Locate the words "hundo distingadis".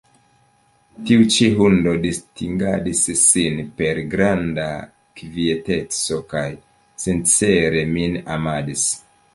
1.59-3.03